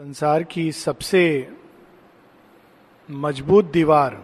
[0.00, 1.52] संसार की सबसे
[3.08, 4.16] मज़बूत दीवार,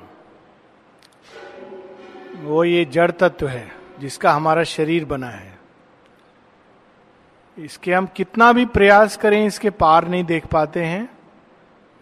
[2.37, 3.67] वो ये जड़ तत्व है
[4.01, 5.59] जिसका हमारा शरीर बना है।
[7.59, 11.09] इसके हम कितना भी प्रयास करें, इसके पार नहीं देख पाते हैं,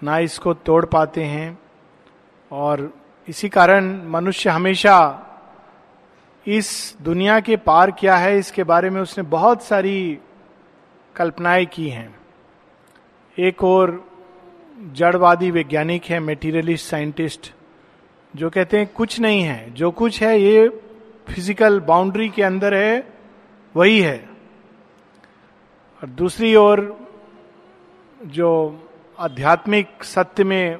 [0.02, 1.58] ना इसको तोड़ पाते हैं।
[2.50, 2.92] और
[3.28, 4.96] इसी कारण मनुष्य हमेशा
[6.46, 10.18] इस दुनिया के पार क्या है, इसके बारे में उसने बहुत सारी
[11.16, 12.23] कल्पनाएँ की हैं।
[13.38, 13.92] एक और
[14.92, 17.52] जड़वादी वैज्ञानिक है मेटीरियलिस्ट साइंटिस्ट
[18.34, 20.68] जो कहते हैं, कुछ नहीं है। जो कुछ है, ये
[21.28, 23.06] फ़िज़िकल बाउंड्री के अंदर है,
[23.74, 24.16] वही है।
[26.02, 26.82] और दूसरी ओर
[28.26, 28.50] जो
[29.18, 30.78] आध्यात्मिक सत्य में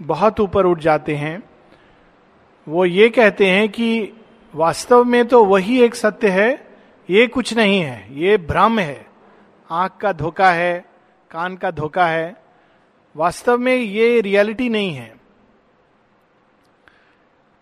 [0.00, 1.42] बहुत ऊपर उठ जाते हैं,
[2.66, 4.12] वो ये कहते हैं कि
[4.54, 6.50] वास्तव में तो वही एक सत्य है,
[7.08, 9.06] ये कुछ नहीं है, ये भ्रम है,
[9.70, 10.91] आँख का धोखा है
[11.32, 12.34] कान का धोखा है,
[13.14, 15.14] वास्तव में ये रियलिटी नहीं है।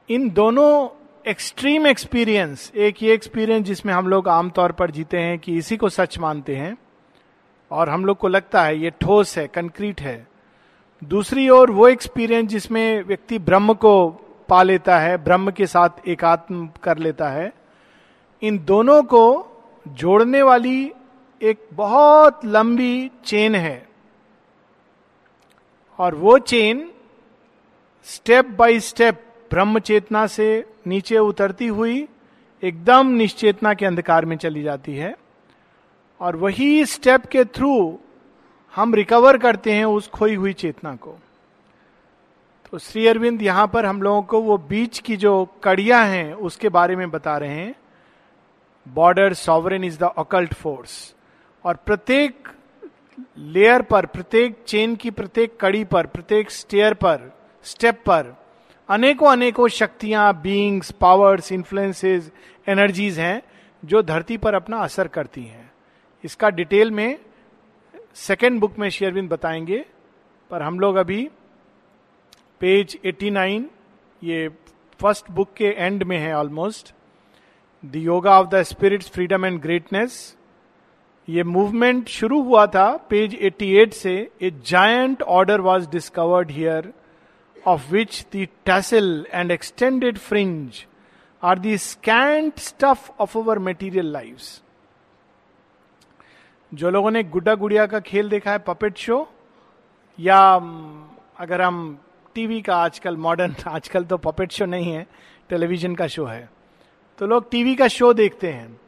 [0.08, 0.89] इन दोनों
[1.25, 5.89] एक्सट्रीम एक्सपीरियंस, एक ये एक्सपीरियंस जिसमें हम लोग आमतौर पर जीते हैं कि इसी को
[5.89, 6.77] सच मानते हैं,
[7.70, 10.27] और हम लोग को लगता है ये ठोस है, कंक्रीट है।
[11.03, 14.09] दूसरी ओर वो एक्सपीरियंस जिसमें व्यक्ति ब्रह्म को
[14.48, 17.53] पा लेता है, ब्रह्म के साथ एकात्म कर लेता है,
[18.42, 19.25] इन दोनों को
[19.87, 20.92] जोड़ने वाली
[21.42, 23.88] एक बहुत लंबी चेन है।
[25.98, 26.91] और वो चेन
[28.05, 32.08] स्टेप बाय स्टेप ब्रह्म चेतना से नीचे उतरती हुई
[32.62, 35.16] एकदम निश्चेतना के अंधकार में चली जाती है।
[36.20, 37.98] और वही स्टेप के थ्रू
[38.75, 41.19] हम रिकवर करते हैं उस खोई हुई चेतना को।
[42.72, 46.69] तो श्री अरविंद यहाँ पर हम लोगों को वो बीच की जो कड़ियाँ हैं उसके
[46.69, 47.75] बारे में बता रहे हैं।
[48.88, 51.14] Border sovereign is the occult force
[51.64, 52.48] और प्रत्येक
[53.39, 57.33] लेयर पर, प्रत्येक चेन की प्रत्येक कड़ी पर, प्रत्येक स्टेयर पर,
[57.64, 58.36] स्टेप पर
[58.89, 62.31] अनेकों अनेकों शक्तियाँ बींग्स पावर्स इन्फ्लुएंसेस
[62.69, 63.43] एनर्जीज हैं
[63.84, 65.72] जो धरती पर अपना असर करती हैं।
[66.25, 67.19] इसका डिटेल में
[68.15, 69.84] सेकेंड बुक में शेयरविंद बताएँगे,
[70.50, 71.28] पर हम लोग अभी
[72.60, 73.62] पेज 89
[74.22, 74.48] ये
[75.00, 76.94] फ़र्स्ट बुक के एंड में है almost
[77.84, 80.37] the yoga of the spirits freedom and greatness
[81.30, 86.92] ये मूवमेंट शुरू हुआ था पेज 88 से a giant order was discovered here
[87.66, 90.86] of which the tassel and extended fringe
[91.42, 94.38] are the scant stuff of our material life
[96.74, 99.28] जो लोगों ने गुड्डा गुड़िया का खेल देखा है पपेट शो
[100.20, 100.54] या
[101.38, 101.98] अगर हम
[102.34, 105.06] टीवी का आजकल मॉडर्न आजकल तो पपेट शो नहीं है
[105.48, 106.50] टेलीविज़न का शो है।
[107.18, 108.80] तो लोग टीवी का शो देखते हैं।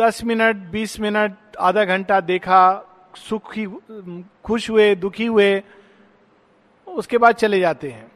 [0.00, 2.84] दस मिनट, बीस मिनट, आधा घंटा देखा,
[3.16, 3.66] सुखी,
[4.44, 5.62] खुश हुए, दुखी हुए,
[6.88, 8.12] उसके बाद चले जाते हैं।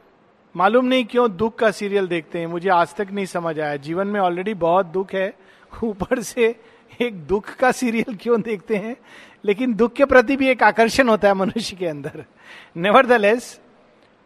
[0.55, 4.07] मालूम नहीं क्यों दुख का सीरियल देखते हैं। मुझे आज तक नहीं समझ आया। जीवन
[4.07, 5.33] में ऑलरेडी बहुत दुख है।
[5.83, 6.55] ऊपर से
[7.01, 8.97] एक दुख का सीरियल क्यों देखते हैं?
[9.45, 12.25] लेकिन दुख के प्रति भी एक आकर्षण होता है मनुष्य के अंदर।
[12.77, 13.39] नेवर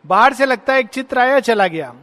[0.06, 1.96] बाहर से लगता है एक चित्र आया, चला गया।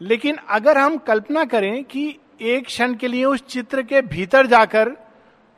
[0.00, 4.90] लेकिन अगर हम कल्पना करें कि एक क्षण के लिए उस चित्र के भीतर जाकर,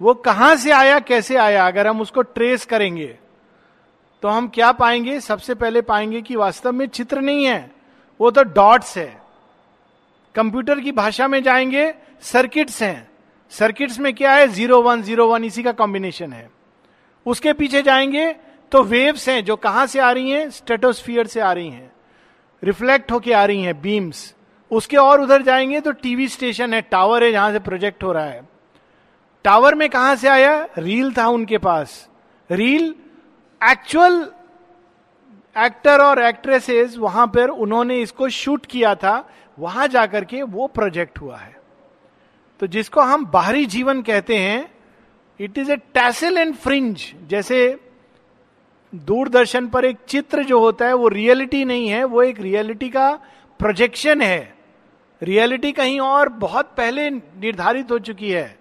[0.01, 3.07] वो कहाँ से आया, कैसे आया, अगर हम उसको ट्रेस करेंगे
[4.23, 5.19] तो हम क्या पाएँगे?
[5.21, 7.71] सबसे पहले पाएँगे कि वास्तव में चित्र नहीं है,
[8.21, 9.17] वो तो डॉट्स है।
[10.35, 13.09] कंप्यूटर की भाषा में जाएँगे सर्किट्स हैं।
[13.53, 14.47] सर्किट्स में क्या है?
[14.49, 16.49] ज़ीरो वन ज़ीरो वन इसी का कॉम्बिनेशन है।
[17.27, 18.31] उसके पीछे जाएँगे
[18.73, 20.49] तो वेव्स हैं जो कहाँ से आ रही हैं?
[20.51, 21.93] स्टेटोस्फियर से आ रही हैं।
[22.63, 24.35] रिफ्लेक्ट होके आ रही हैं बीम्स
[24.71, 28.25] उसके और उधर जाएँगे तो टीवी स्टेशन है टावर है जहाँ से प्रोजेक्ट हो रहा
[28.25, 28.49] है।
[29.45, 30.69] टावर में कहाँ से आया?
[30.79, 32.09] रील था उनके पास।
[32.51, 32.95] रील
[33.71, 34.33] एक्चुअल
[35.59, 41.21] एक्टर और एक्ट्रेसेस वहाँ पर उन्होंने इसको शूट किया था। वहाँ जाकर के वो प्रोजेक्ट
[41.21, 41.57] हुआ है।
[42.61, 44.75] तो जिसको हम बाहरी जीवन कहते हैं
[45.41, 47.81] it is a tassel and fringe जैसे
[48.95, 53.19] दूरदर्शन पर एक चित्र जो होता है, वो रियलिटी नहीं है, वो एक रियलिटी का
[53.59, 54.54] प्रोजेक्शन है।
[55.23, 58.59] रियलिटी कहीं और बहुत पहले निर्धारित हो चुकी है।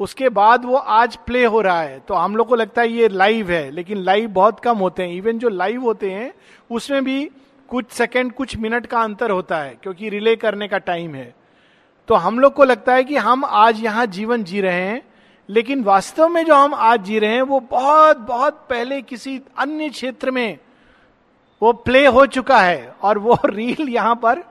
[0.00, 3.08] उसके बाद वो आज प्ले हो रहा है। तो हम लोग को लगता है ये
[3.08, 6.32] लाइव है, लेकिन लाइव बहुत कम होते हैं। इवन जो लाइव होते हैं,
[6.70, 7.30] उसमें भी
[7.68, 11.34] कुछ सेकंड कुछ मिनट का अंतर होता है, क्योंकि रिले करने का टाइम है।
[12.08, 15.02] तो हम लोग को लगता है कि हम आज यहाँ जीवन जी रहे हैं,
[15.48, 19.88] लेकिन वास्तव में जो हम आज जी रहे हैं, वो बहुत बहुत पहले किसी अन्य
[19.88, 20.58] क्षेत्र में
[21.62, 24.42] वो प्ले हो चुका है, और वो रील यहाँ पर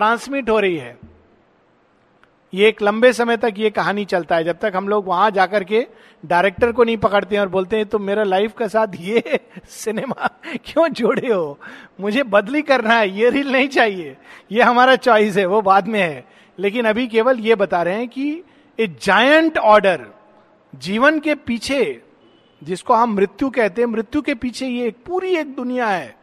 [0.00, 0.98] ट्रांसमिट हो रही है।
[2.54, 5.64] ये एक लंबे समय तक ये कहानी चलता है। जब तक हम लोग वहाँ जाकर
[5.64, 5.86] के
[6.26, 10.40] डायरेक्टर को नहीं पकड़ते हैं और बोलते हैं, तुम मेरा लाइफ का साथ ये सिनेमा
[10.64, 11.58] क्यों जोड़े हो?
[12.00, 14.16] मुझे बदली करना है, ये रील नहीं चाहिए।
[14.52, 16.24] ये हमारा चॉइस है, वो बाद में है।
[16.58, 18.42] लेकिन अभी केवल ये बता रहे हैं कि
[18.78, 20.06] ए जायंट ऑर्डर
[20.74, 22.02] जीवन के पीछे,
[22.62, 26.16] जिसको हम मृत्यु कहते हैं, मृत्यु के पीछे ये एक पूरी एक दुनिया है।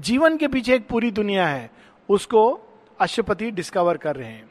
[0.00, 1.70] जीवन के पीछे एक पूरी दुनिया है।
[2.08, 2.66] उसको
[3.00, 4.50] अशुपति डिस्कवर कर रहे हैं।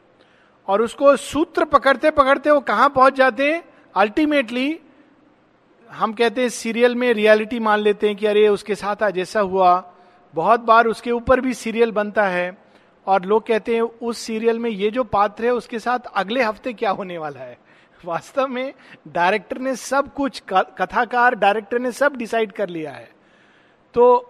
[0.68, 3.62] और उसको सूत्र पकड़ते पकड़ते वो कहाँ पहुँच जाते हैं?
[3.96, 4.80] अल्टीमेटली
[5.88, 9.40] हम कहते हैं सीरियल में रियलिटी मान लेते हैं कि अरे उसके साथ आज ऐसा
[9.40, 9.92] हुआ।
[10.34, 12.58] बहुत बार उसके ऊपर भी सीरियल बनता है।
[13.06, 16.72] और लोग कहते हैं उस सीरियल में ये जो पात्र है, उसके साथ अगले हफ़्ते
[16.72, 17.58] क्या होने वाला है?
[18.04, 18.72] वास्तव में
[19.08, 23.08] डायरेक्टर ने सब कुछ कथाकार डायरेक्टर ने सब डिसाइड कर लिया है।
[23.94, 24.29] तो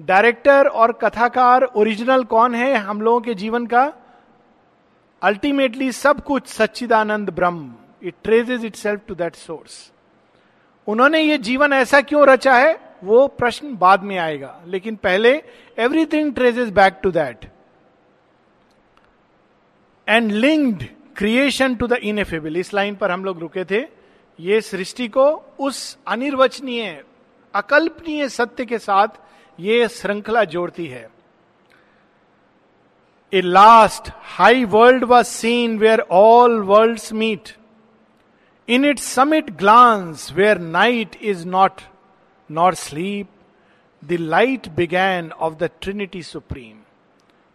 [0.00, 3.92] डायरेक्टर और कथाकार ओरिजिनल कौन है हम लोगों के जीवन का?
[5.22, 9.90] अल्टीमेटली सब कुछ सच्चिदानंद ब्रह्म। It traces itself to that source
[10.86, 12.78] उन्होंने ये जीवन ऐसा क्यों रचा है?
[13.04, 15.32] वो प्रश्न बाद में आएगा। लेकिन पहले
[15.78, 17.44] everything traces back to that
[20.08, 20.84] and linked
[21.16, 23.84] creation to the ineffable इस लाइन पर हम लोग रुके थे।
[24.38, 25.24] ये सृष्टि को
[25.58, 27.02] उस अनिर्वचनीय,
[27.54, 29.08] अकल्पनीय सत्य के साथ
[29.60, 31.08] ये श्रृंखला जोड़ती है।
[33.32, 37.48] A last high world was seen where all world meet
[38.68, 41.80] in it summit glance where night is not
[42.50, 43.28] not sleep
[44.02, 46.76] the light began of the trinity supreme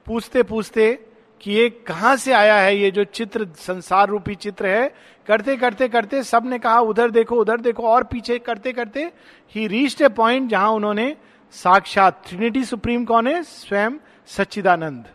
[0.08, 0.94] पूछते पूछते
[1.42, 4.94] कि ये कहाँ से आया है ये जो चित्र, संसार रूपी चित्र है?
[5.28, 9.12] करते करते करते सबने कहा, उधर देखो उधर देखो, और पीछे करते करते
[9.56, 11.16] ही रीच ए पॉइंट जहाँ उन्होंने
[11.56, 13.42] साक्षात ट्रिनिटी सुप्रीम कौन है?
[13.44, 13.98] स्वयं
[14.28, 15.06] सच्चिदानंद।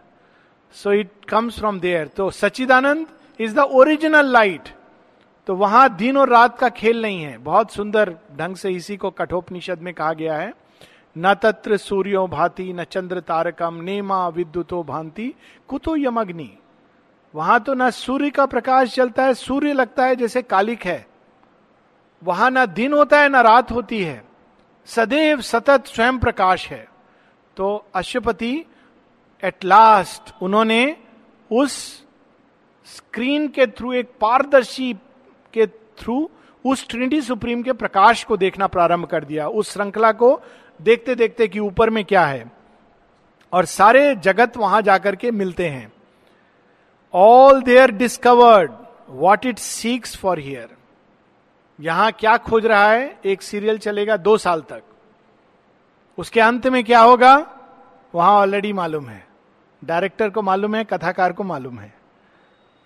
[0.75, 3.07] So it comes from there तो सच्चिदानंद
[3.41, 4.69] इज़ द ओरिजिनल लाइट
[5.47, 9.11] तो वहाँ दिन और रात का खेल नहीं है। बहुत सुंदर ढंग से इसी को
[9.11, 10.53] कठोपनिषद में कहा गया है।
[11.17, 15.35] न तत्र सूर्यो भांति, न चंद्र तारकम, नेमा विद्युतो भांति,
[15.69, 16.51] कुतो यमग्नि।
[17.35, 21.07] वहाँ तो न सूर्य का प्रकाश चलता है, सूर्य लगता है जैसे कालिक है।
[22.23, 24.30] वहाँ ना दिन होता है, ना रात होती है।
[24.87, 26.89] सदैव सतत स्वयं प्रकाश है।
[27.57, 28.65] तो अश्वपति
[29.45, 30.97] एट लास्ट उन्होंने
[31.51, 32.05] उस
[32.87, 34.93] स्क्रीन के थ्रू एक पारदर्शी
[35.55, 36.31] के थ्रू
[36.67, 40.41] उस ट्रिनिटी सुप्रीम के प्रकाश को देखना प्रारंभ कर दिया। उस श्रृंखला को
[40.83, 42.53] देखते देखते कि ऊपर में क्या है।
[43.53, 45.93] और सारे जगत वहाँ जाकर के मिलते हैं।
[47.15, 48.73] All there discovered
[49.09, 50.77] what it seeks for here
[51.81, 53.21] यहाँ क्या खोज रहा है?
[53.25, 54.83] एक सीरियल चलेगा दो साल तक।
[56.19, 57.57] उसके अंत में क्या होगा?
[58.15, 59.27] वहाँ ऑलरेडी मालूम है।
[59.85, 61.95] डायरेक्टर को मालूम है कथाकार को मालूम है।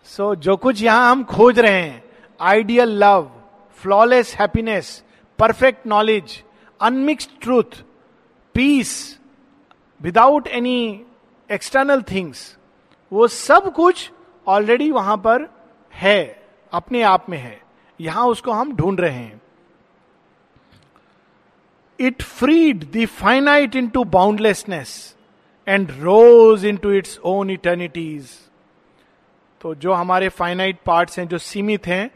[0.05, 2.05] सो so, जो कुछ यहाँ हम खोज रहे हैं
[2.41, 3.31] ideal love
[3.82, 5.05] flawless happiness
[5.38, 6.44] perfect knowledge
[6.81, 7.82] unmixed truth
[8.55, 9.20] peace
[10.02, 11.05] without any
[11.50, 12.56] external things
[13.12, 14.11] वो सब कुछ
[14.47, 15.49] ऑलरेडी वहाँ पर
[15.94, 17.63] है अपने आप में है।
[18.00, 19.43] यहाँ उसको हम ढूंढ रहे हैं।
[22.00, 25.17] It freed the finite into boundlessness
[25.69, 28.29] and rose into its own eternities
[29.61, 32.11] तो जो हमारे फाइनाइट पार्ट्स हैं, जो सीमित हैं,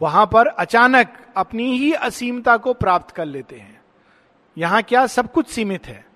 [0.00, 3.80] वहाँ पर अचानक अपनी ही असीमता को प्राप्त कर लेते हैं।
[4.58, 6.06] यहाँ क्या सब कुछ सीमित है?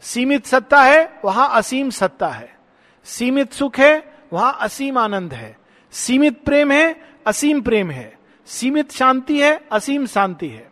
[0.00, 2.56] सीमित सत्ता है, वहाँ असीम सत्ता है।
[3.04, 5.56] सीमित सुख है, वहाँ असीम आनंद है।
[5.90, 8.15] सीमित प्रेम है, असीम प्रेम है।
[8.48, 10.68] सीमित शांति है, असीम शांति है।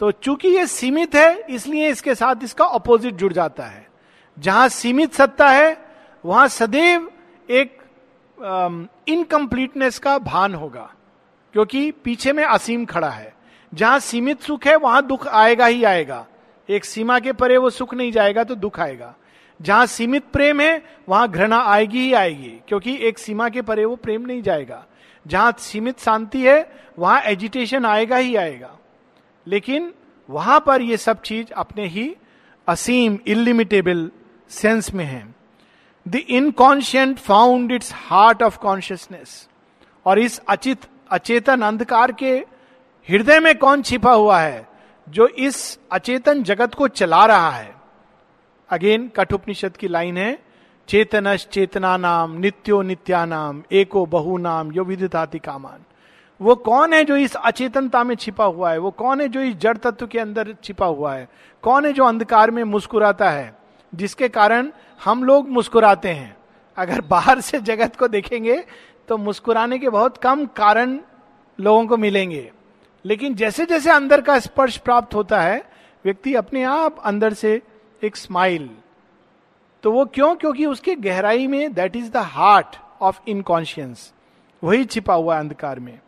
[0.00, 3.86] तो चूँकि ये सीमित है, इसलिए इसके साथ इसका ऑपोजिट जुड़ जाता है।
[4.36, 5.76] जहाँ सीमित सत्ता है,
[6.24, 7.10] वहाँ सदैव
[7.48, 7.82] एक
[9.08, 10.90] इनकम्प्लीटनेस का भान होगा,
[11.54, 13.32] क्योंकि पीछे में असीम खड़ा है।
[13.72, 16.24] जहाँ सीमित सुख है, वहाँ दुख आएगा ही आएगा।
[16.68, 19.14] एक सीमा के परे वो सुख नहीं जाएगा तो दुख आएगा।
[19.60, 23.96] जहाँ सीमित प्रेम है, वहाँ घृणा आएगी ही आएगी, क्योंकि एक सीमा के परे वो
[23.96, 24.84] प्रेम नहीं जाएगा।
[25.26, 28.78] जहाँ सीमित शांति है, वहाँ एजिटेशन आएगा ही आएगा।
[29.46, 29.94] लेकिन
[30.30, 32.16] वहाँ पर ये सब चीज़ अपने ही
[32.68, 34.10] असीम इलिमिटेबल
[34.50, 35.34] सेंस में है।
[36.08, 39.48] The inconscient found its heart of consciousness
[40.06, 42.44] और इस अचित, अचेतन अंधकार के
[43.08, 44.68] हृदय में कौन छिपा हुआ है,
[45.08, 47.74] जो इस अचेतन जगत को चला रहा है?
[48.70, 50.38] अगेन कठोपनिषद की लाइन है
[50.88, 55.84] चेतनश चेतना नाम नित्यो नित्या नाम एको बहु नाम यो विदिताति कामान।
[56.40, 58.78] वो कौन है जो इस अचेतनता में छिपा हुआ है?
[58.78, 61.28] वो कौन है जो इस जड़ तत्व के अंदर छिपा हुआ है?
[61.62, 63.54] कौन है जो अंधकार में मुस्कुराता है?
[63.92, 64.70] जिसके कारण
[65.04, 66.36] हम लोग मुस्कुराते हैं।
[66.76, 68.64] अगर बाहर से जगत को देखेंगे
[69.08, 70.98] तो मुस्कुराने के बहुत कम कारण
[71.58, 72.50] लोगों को मिलेंगे।
[73.04, 75.62] लेकिन जैसे जैसे अंदर का स्पर्श प्राप्त होता है,
[76.04, 77.60] व्यक्ति अपने आप अंदर से
[78.02, 78.70] एक स्माइल
[79.84, 80.34] तो वो क्यों?
[80.36, 84.12] क्योंकि उसके गहराई में that is the heart of inconscience
[84.64, 85.98] वही छिपा हुआ अंधकार में।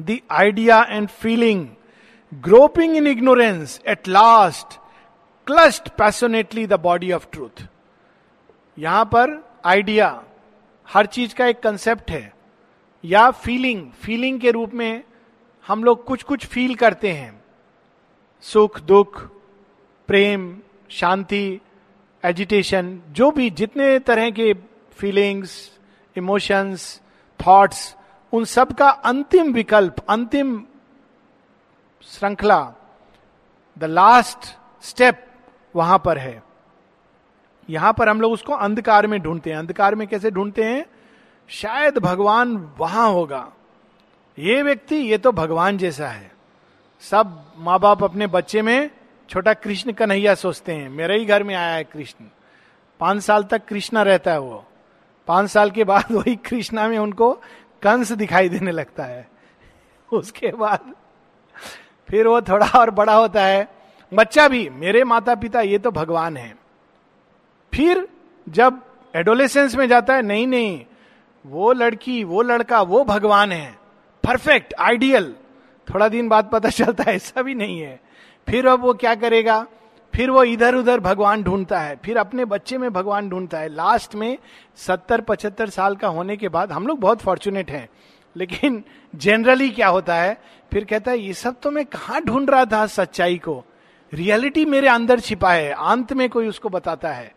[0.00, 1.68] The idea and feeling
[2.34, 4.78] groping in ignorance at last
[5.46, 7.62] clasped passionately the body of truth
[8.78, 10.24] यहाँ पर आइडिया
[10.88, 12.32] हर चीज़ का एक कंसेप्ट है।
[13.04, 15.04] या फीलिंग फीलिंग के रूप में
[15.66, 17.44] हम लोग कुछ कुछ फील करते हैं।
[18.42, 19.22] सुख, दुख,
[20.08, 20.60] प्रेम,
[20.90, 21.60] शांति
[22.24, 24.54] एजिटेशन जो भी जितने तरह के
[24.96, 25.78] फीलिंग्स
[26.16, 27.00] इमोशंस
[27.46, 27.96] थॉट्स
[28.32, 30.66] उन सब का अंतिम विकल्प, अंतिम
[32.02, 32.74] श्रृंखला
[33.78, 34.38] द लास्ट
[34.82, 35.26] स्टेप
[35.76, 36.42] वहाँ पर है।
[37.70, 40.86] यहाँ पर हम लोग उसको अंधकार में ढूंढते हैं। अंधकार में कैसे ढूंढते हैं?
[41.48, 43.52] शायद भगवान वहाँ होगा।
[44.38, 46.32] ये व्यक्ति, ये तो भगवान जैसा है।
[47.00, 48.90] सब माँ बाप अपने बच्चे में
[49.28, 52.24] छोटा कृष्ण कन्हैया सोचते हैं। मेरे ही घर में आया है कृष्ण।
[53.00, 54.66] पाँच साल तक कृष्णा रहता है वो।
[55.26, 57.32] पाँच साल के बाद वही कृष्णा में उनको
[57.82, 59.28] कंस दिखाई देने लगता है।
[60.12, 60.94] उसके बाद
[62.08, 63.68] फिर वो थोड़ा और बड़ा होता है।
[64.14, 66.56] बच्चा भी, मेरे माता पिता ये तो भगवान है।
[67.74, 68.08] फिर
[68.48, 68.80] जब
[69.16, 70.84] एडोलेसेंस में जाता है, नहीं नहीं,
[71.46, 73.78] वो लड़की, वो लड़का, वो भगवान है।
[74.24, 75.34] परफेक्ट आइडियल
[75.94, 78.03] थोड़ा दिन बाद पता चलता है, ऐसा भी नहीं है।
[78.48, 79.66] फिर अब वो क्या करेगा?
[80.14, 84.14] फिर वो इधर उधर भगवान ढूंढता है। फिर अपने बच्चे में भगवान ढूंढता है। लास्ट
[84.14, 84.38] में
[84.76, 87.88] सत्तर पचहत्तर साल का होने के बाद हम लोग बहुत फॉर्चुनेट हैं।
[88.36, 88.84] लेकिन
[89.14, 90.42] जनरली क्या होता है?
[90.72, 93.64] फिर कहता है, ये सब तो मैं कहा ढूंढ रहा था सच्चाई को?
[94.14, 97.34] रियलिटी मेरे अंदर छिपा है। अंत में कोई उसको बताता है।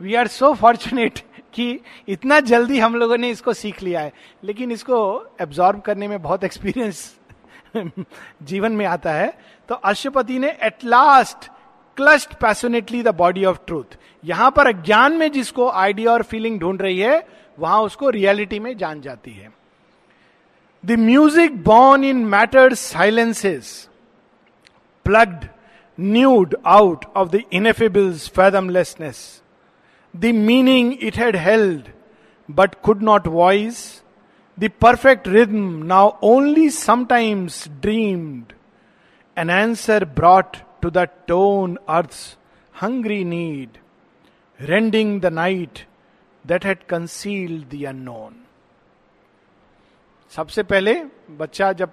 [0.00, 1.20] वी आर सो फॉर्चुनेट
[1.52, 4.12] कि इतना जल्दी हम लोगों ने इसको सीख लिया है।
[4.44, 7.18] लेकिन इसको एब्जॉर्ब करने में बहुत एक्सपीरियंस
[8.42, 11.50] जीवन में आता है। तो अशुपति ने at last
[11.96, 16.82] clasped passionately the body of truth यहाँ पर अज्ञान में जिसको आइडिया और फीलिंग ढूंढ
[16.82, 17.26] रही है
[17.58, 19.50] वहाँ उसको रियलिटी में जान जाती है।
[20.84, 23.88] The music born in matter silences
[25.04, 25.48] plucked
[25.98, 29.42] nude out of the ineffable's fathomlessness
[30.16, 31.88] the meaning it had held
[32.50, 34.02] but could not voice
[34.58, 38.55] the perfect rhythm now only sometimes dreamed,
[39.38, 42.36] an answer brought to the tone earth's
[42.82, 43.68] hungry need,
[44.70, 45.80] rending the night
[46.48, 48.32] that had concealed the unknown.
[50.30, 51.90] सबसे पहले बच्चा जब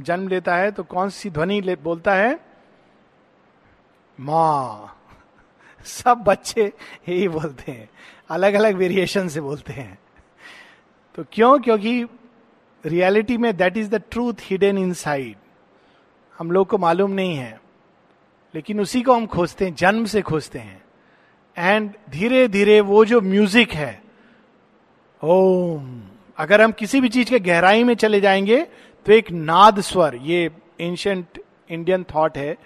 [0.00, 2.40] जन्म लेता है तो कौन सी ध्वनि बोलता है?
[4.20, 5.00] माँ।
[5.84, 6.72] सब बच्चे
[7.08, 7.90] यही बोलते हैं।
[8.30, 9.98] अलग अलग वेरिएशन से बोलते हैं।
[11.14, 11.58] तो क्यों?
[11.58, 12.04] क्योंकि
[12.86, 15.36] रियलिटी में that is the truth hidden inside
[16.38, 17.60] हम लोग को मालूम नहीं है,
[18.54, 20.82] लेकिन उसी को हम खोजते हैं, जन्म से खोजते हैं।
[21.56, 24.02] एंड धीरे धीरे वो जो म्यूज़िक है,
[25.22, 26.02] ओम,
[26.38, 28.60] अगर हम किसी भी चीज़ के गहराई में चले जाएँगे
[29.06, 30.50] तो एक नाद स्वर, ये
[30.80, 32.56] एंशंट इंडियन थॉट है,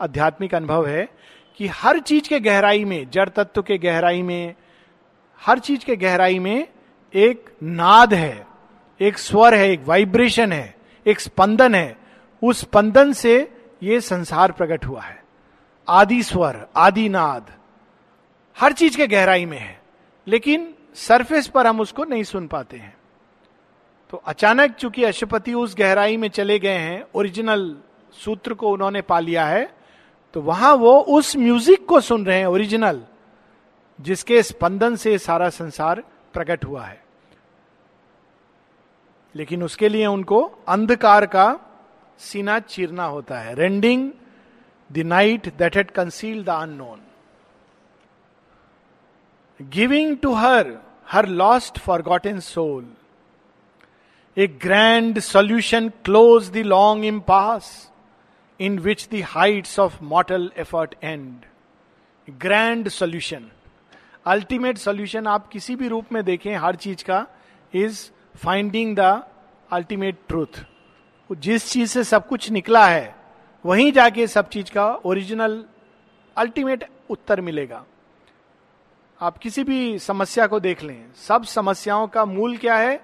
[0.00, 1.08] आध्यात्मिक अनुभव है,
[1.58, 4.54] कि हर चीज़ के गहराई में, जड़ तत्व के गहराई में,
[5.40, 6.68] हर चीज़ के गहराई में
[7.14, 8.46] एक नाद है,
[9.00, 10.74] एक स्वर है, एक वाइब्रेशन है,
[11.06, 11.96] एक स्पंदन है।
[12.42, 13.36] उस स्पंदन से
[13.82, 15.22] ये संसार प्रकट हुआ है।
[15.88, 17.52] आदि स्वर, आदि नाद,
[18.56, 19.80] हर चीज़ के गहराई में है,
[20.26, 22.96] लेकिन सरफेस पर हम उसको नहीं सुन पाते हैं।
[24.12, 27.76] तो अचानक चूँकि अशुपति उस गहराई में चले गए हैं, ओरिजिनल
[28.14, 29.68] सूत्र को उन्होंने पा लिया है
[30.34, 33.00] तो वहाँ वो उस म्यूज़िक को सुन रहे हैं, ओरिजिनल,
[33.98, 36.02] जिसके स्पंदन से सारा संसार
[36.34, 37.02] प्रकट हुआ है।
[39.34, 41.46] लेकिन उसके लिए उनको अंधकार का
[42.20, 44.10] सीना चीरना होता है। Rending
[44.90, 47.00] the night that had conceal the unknown
[49.60, 50.72] giving to her
[51.12, 51.78] her lost
[52.26, 52.86] forgotten soul
[54.36, 57.70] a grand solution closed the long impasse
[58.60, 61.44] in which the heights of mortal effort end
[62.28, 63.50] grand solution
[64.26, 67.26] ultimate solution आप किसी भी रूप में देखें हर चीज़ का
[67.72, 68.00] is
[68.44, 69.22] finding the
[69.70, 70.64] ultimate truth
[71.34, 73.16] जिस चीज़ से सब कुछ निकला है,
[73.66, 75.64] वहीं जाके सब चीज़ का ओरिजिनल
[76.36, 77.84] अल्टीमेट उत्तर मिलेगा।
[79.20, 83.00] आप किसी भी समस्या को देख लें। सब समस्याओं का मूल क्या है?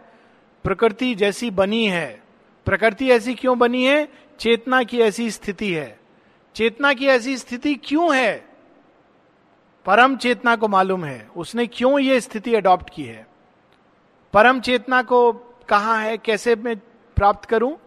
[0.65, 2.23] प्रकृति जैसी बनी है।
[2.65, 4.09] प्रकृति ऐसी क्यों बनी है?
[4.41, 6.01] चेतना की ऐसी स्थिति है।
[6.55, 8.49] चेतना की ऐसी स्थिति क्यों है?
[9.87, 13.27] परम चेतना को मालूम है। उसने क्यों ये स्थिति अडॉप्ट की है?
[14.33, 15.33] परम चेतना को
[15.69, 16.19] कहाँ है?
[16.19, 16.77] कैसे मैं
[17.17, 17.79] प्राप्त करूँ?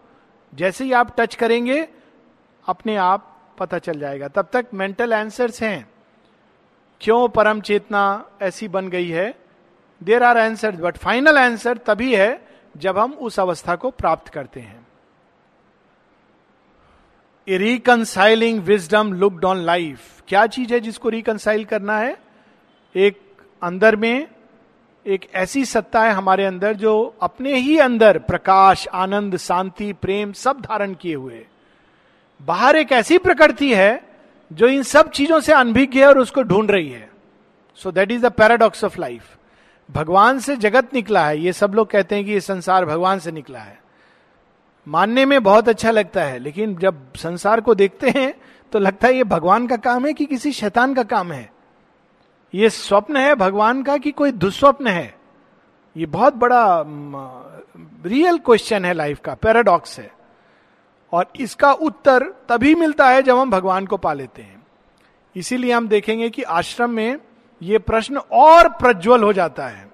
[0.54, 1.88] जैसे ही आप टच करेंगे,
[2.66, 5.90] अपने आप पता चल जाएगा। तब तक मेंटल आंसर्स हैं।
[7.00, 9.34] क्यों परम चेतना ऐसी बन गई है?
[10.02, 14.60] There are answer but final answer तभी है जब हम उस अवस्था को प्राप्त करते
[14.60, 14.86] हैं।
[17.48, 22.16] Reconciling wisdom looked on life क्या चीज़ है जिसको रिकनसाइल करना है?
[22.96, 24.28] एक अंदर में
[25.08, 30.60] एक ऐसी सत्ता है हमारे अंदर जो अपने ही अंदर प्रकाश, आनंद, शांति, प्रेम सब
[30.60, 31.44] धारण किए हुए।
[32.40, 34.02] बाहर एक ऐसी प्रकृति है
[34.50, 37.10] जो इन सब चीज़ों से अनभिज्ञ है और उसको ढूंढ रही है।
[37.78, 39.36] So that is the paradox of life
[39.88, 43.32] भगवान से जगत निकला है। ये सब लोग कहते हैं कि ये संसार भगवान से
[43.32, 43.78] निकला है।
[44.86, 48.32] मानने में बहुत अच्छा लगता है, लेकिन जब संसार को देखते हैं
[48.72, 51.50] तो लगता है ये भगवान का काम है कि किसी शैतान का काम है।
[52.54, 55.18] ये स्वप्न है भगवान का कि कोई दुस्वप्न है?
[55.96, 56.84] ये बहुत बड़ा
[58.06, 60.12] रियल क्वेश्चन है लाइफ का पैराडॉक्स है।
[61.12, 64.66] और इसका उत्तर तभी मिलता है जब हम भगवान को पा लेते हैं।
[65.36, 67.18] इसीलिए हम देखेंगे कि आश्रम में
[67.62, 69.90] ये प्रश्न और प्रज्वल हो जाता है।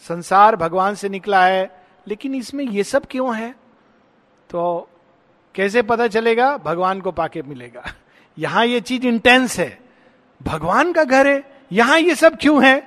[0.00, 3.54] संसार भगवान से निकला है, लेकिन इसमें यह सब क्यों है?
[4.50, 4.88] तो
[5.54, 6.56] कैसे पता चलेगा?
[6.56, 7.82] भगवान को पाके मिलेगा।
[8.38, 9.80] यहाँ ये चीज़ इंटेंस है।
[10.42, 12.80] भगवान का घर है। यहाँ ये सब क्यों है?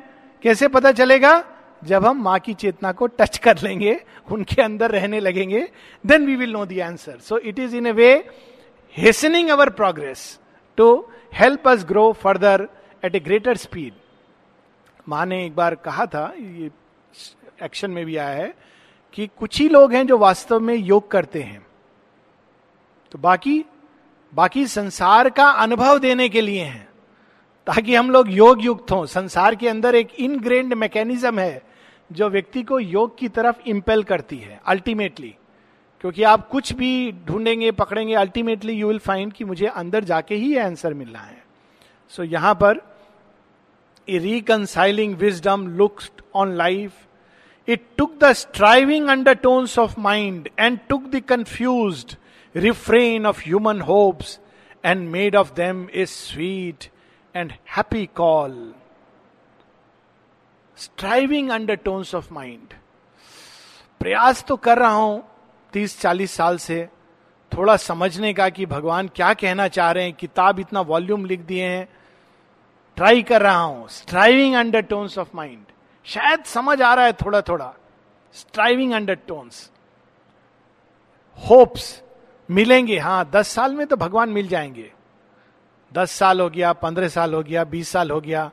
[0.44, 1.44] कैसे पता चलेगा?
[1.84, 4.00] जब हम माँ की चेतना को टच कर लेंगे,
[4.32, 5.62] उनके अंदर रहने लगेंगे
[6.06, 8.14] then we will know the answer so it is in a way
[8.96, 10.40] hastening our progress
[10.78, 10.88] to
[11.34, 12.68] help us grow further
[13.06, 13.94] at a greater speed
[15.10, 16.72] माँ ने एक बार कहा था, ये
[17.64, 18.54] एक्शन में भी आया है,
[19.14, 21.66] कि कुछ ही लोग हैं जो वास्तव में योग करते हैं।
[23.12, 23.64] तो बाकी
[24.34, 26.85] बाकी संसार का अनुभव देने के लिए हैं।
[27.68, 31.62] ताकि हम लोग योग युक्त हों। संसार के अंदर एक इनग्रेंड मैकेनिज्म है
[32.10, 35.36] जो व्यक्ति को योग की तरफ़ इंपेल करती है अल्टीमेटली
[36.04, 40.56] क्योंकि आप कुछ भी ढूंढेंगे पकड़ेंगे अल्टीमेटली यू विल फाइंड कि मुझे अंदर जाके ही
[40.58, 41.44] आंसर मिलना है।
[42.14, 42.82] सो so, यहाँ पर
[44.08, 46.92] reconciling wisdom looks on life
[47.68, 52.16] it took the striving undertones of mind and took the confused
[52.56, 54.40] refrain of human hopes
[54.84, 56.90] and made of them is sweet
[57.36, 58.74] and happy call
[60.78, 62.74] striving undertones of mind
[64.00, 65.24] प्रयास तो कर रहा हूँ
[65.74, 66.90] तीस चालीस साल से।
[67.52, 71.66] थोड़ा समझने का कि भगवान क्या कहना चाह रहे हैं। किताब इतना वॉल्यूम लिख दिए
[71.66, 71.88] हैं।
[72.98, 75.66] ट्राई कर रहा हूँ। Striving undertones of mind
[76.06, 77.74] शायद समझ आ रहा है थोड़ा थोड़ा
[78.34, 79.72] स्ट्राइविंग अंडर टोन्स
[81.38, 82.04] होप्स
[82.50, 84.92] मिलेंगे। हाँ दस साल में तो भगवान मिल जाएँगे।
[85.96, 88.52] दस साल हो गया, पंद्रह साल हो गया, बीस साल हो गया।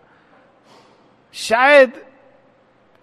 [1.34, 1.92] शायद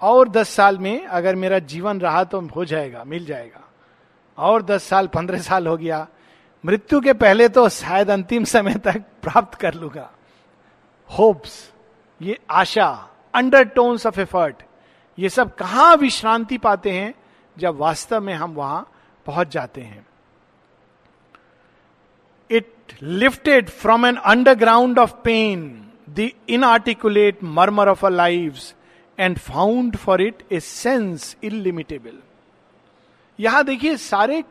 [0.01, 3.63] और दस साल में अगर मेरा जीवन रहा तो हो जाएगा, मिल जाएगा।
[4.37, 6.07] और दस साल, पंद्रह साल हो गया,
[6.63, 10.09] मृत्यु के पहले तो शायद अंतिम समय तक प्राप्त कर लूँगा।
[11.09, 11.71] होप्स,
[12.21, 12.87] ये आशा
[13.33, 14.63] अंडर टोन्स ऑफ़ एफर्ट
[15.17, 17.13] ये सब कहाँ विश्रांति पाते हैं
[17.57, 18.87] जब वास्तव में हम वहाँ
[19.25, 20.05] पहुँच जाते हैं।
[22.91, 25.69] Lifted from an underground of pain,
[26.15, 28.73] the inarticulate murmur of our lives,
[29.19, 32.15] and found for it a sense illimitable.
[33.39, 34.43] यहाँ देखिए, सारे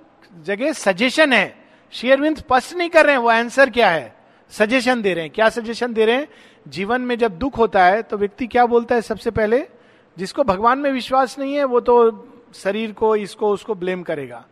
[0.43, 4.17] जगह सजेशन है। शेयरविंद स्पष्ट नहीं कर रहे हैं, वो आंसर क्या है?
[4.51, 6.29] सजेशन दे रहे हैं। क्या सजेशन दे रहे हैं?
[6.69, 9.69] जीवन में जब दुख होता है तो व्यक्ति क्या बोलता है सबसे पहले?
[10.19, 14.47] जिसको भगवान में विश्वास नहीं है, वो तो शरीर को, इसको, उसको ब्लेम करेगा।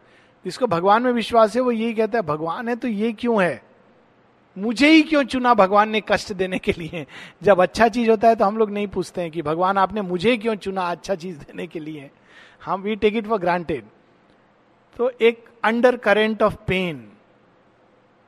[0.44, 3.65] जिसको भगवान में विश्वास है, वो यही कहता है, भगवान है तो ये क्यों है?
[4.58, 7.06] मुझे ही क्यों चुना भगवान ने कष्ट देने के लिए?
[7.42, 10.36] जब अच्छा चीज़ होता है तो हम लोग नहीं पूछते हैं कि भगवान आपने मुझे
[10.36, 12.10] क्यों चुना अच्छा चीज़ देने के लिए?
[12.64, 13.84] हम we take it for granted
[14.96, 17.06] तो एक अंडर करेंट ऑफ़ पेन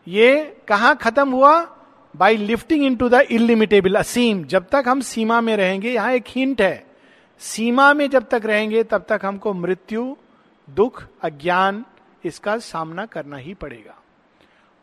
[0.07, 1.61] ये कहा खत्म हुआ?
[2.15, 6.61] By lifting into the illimitable असीम जब तक हम सीमा में रहेंगे, यहाँ एक हिंट
[6.63, 6.87] है।
[7.41, 10.17] सीमा में जब तक रहेंगे, तब तक हमको मृत्यु,
[10.69, 11.85] दुख, अज्ञान,
[12.25, 13.95] इसका सामना करना ही पड़ेगा।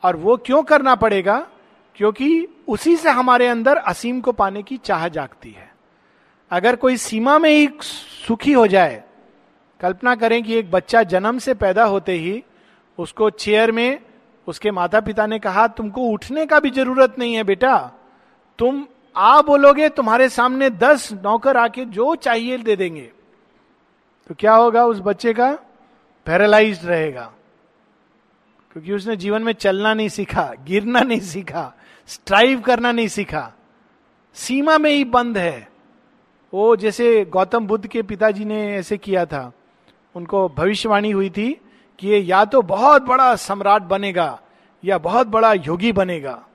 [0.05, 1.47] और वो क्यों करना पड़ेगा?
[1.95, 5.73] क्योंकि उसी से हमारे अंदर असीम को पाने की चाह जागती है।
[6.51, 7.69] अगर कोई सीमा में ही
[8.27, 9.03] सुखी हो जाए,
[9.81, 12.43] कल्पना करें कि एक बच्चा जन्म से पैदा होते ही
[12.97, 13.99] उसको चेयर में
[14.47, 17.91] उसके माता पिता ने कहा, तुमको उठने का भी ज़रूरत नहीं है बेटा।
[18.59, 18.87] तुम
[19.17, 23.11] आ बोलोगे, तुम्हारे सामने दस नौकर आके जो चाहिए दे देंगे।
[24.27, 25.51] तो क्या होगा उस बच्चे का?
[26.25, 27.31] पैरालाइज रहेगा।
[28.75, 31.75] क्योंकि उसने जीवन में चलना नहीं सीखा, गिरना नहीं सीखा
[32.07, 33.53] स्ट्राइव करना नहीं सीखा।
[34.33, 35.69] सीमा में ही बंद है।
[36.53, 39.51] वो जैसे गौतम बुद्ध के पिताजी ने ऐसे किया था।
[40.15, 41.61] उनको भविष्यवाणी हुई थी
[41.99, 44.41] कि ये या तो बहुत बड़ा सम्राट बनेगा
[44.85, 46.45] या बहुत बड़ा योगी बनेगा।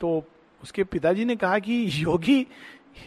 [0.00, 0.24] तो
[0.62, 2.46] उसके पिताजी ने कहा कि, योगी,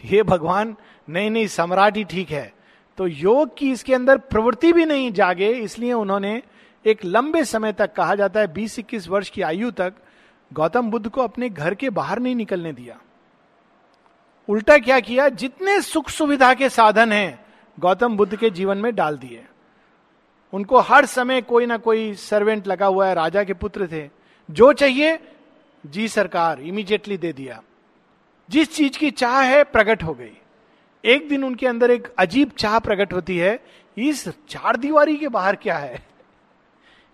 [0.04, 0.76] हे भगवान
[1.08, 2.54] नहीं नहीं सम्राट ही ठीक है।
[2.96, 6.42] तो योग की इसके अंदर प्रवृत्ति भी नहीं जागे, इसलिए उन्होंने
[6.86, 9.94] एक लंबे समय तक कहा जाता है, बीस इक्कीस वर्ष की आयु तक
[10.52, 13.00] गौतम बुद्ध को अपने घर के बाहर नहीं निकलने दिया।
[14.48, 15.28] उल्टा क्या किया?
[15.28, 17.44] जितने सुख सुविधा के साधन हैं,
[17.80, 19.44] गौतम बुद्ध के जीवन में डाल दिए।
[20.52, 24.10] उनको हर समय कोई ना कोई सर्वेंट लगा हुआ है, राजा के पुत्र थे।
[24.50, 25.18] जो चाहिए,
[25.86, 27.62] जी सरकार इमीडिएटली दे दिया।
[28.50, 30.38] जिस चीज़ की चाह है, प्रकट हो गई।
[31.04, 33.64] एक दिन उनके अंदर एक अजीब चाह प्रकट होती है,
[33.98, 36.15] इस चार दीवारी के बाहर क्या है?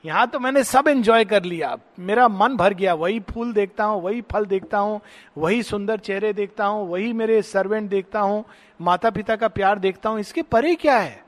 [0.05, 4.03] यहाँ तो मैंने सब एंजॉय कर लिया। मेरा मन भर गया। वही फूल देखता हूँ,
[4.03, 5.01] वही फल देखता हूँ,
[5.38, 8.45] वही सुंदर चेहरे देखता हूँ, वही मेरे सर्वेंट देखता हूँ
[8.81, 11.23] माता पिता का प्यार देखता हूँ। इसके परे क्या है?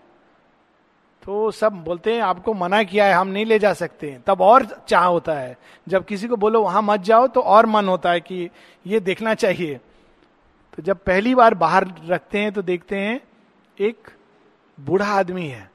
[1.23, 4.67] तो सब बोलते हैं, आपको मना किया है, हम नहीं ले जा सकते। तब और
[4.89, 5.57] चाह होता है।
[5.89, 8.51] जब किसी को बोलो, वहाँ मत जाओ तो और मन होता है कि
[8.87, 9.81] ये देखना चाहिए।
[10.77, 13.21] तो जब पहली बार बाहर रखते हैं तो देखते हैं,
[13.79, 14.11] एक
[14.79, 15.71] बूढ़ा आदमी है।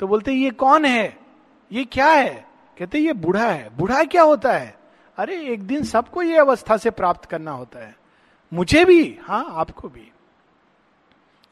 [0.00, 1.23] तो बोलते ये कौन है?
[1.72, 2.48] ये क्या है?
[2.78, 4.78] कहते ये बूढ़ा है। बूढ़ा क्या होता है?
[5.16, 7.96] अरे, एक दिन सबको ये अवस्था से प्राप्त करना होता है।
[8.52, 10.12] मुझे भी हाँ आपको भी।